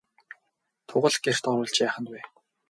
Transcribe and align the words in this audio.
Тугал 0.87 1.15
гэрт 1.23 1.43
оруулж 1.49 1.75
яах 1.85 1.97
нь 2.03 2.09
вэ? 2.11 2.19